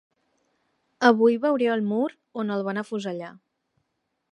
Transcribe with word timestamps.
Avui 1.09 1.37
veuré 1.43 1.67
el 1.75 1.85
mur 1.91 2.09
on 2.45 2.51
el 2.57 2.65
van 2.71 2.83
afusellar. 2.85 3.31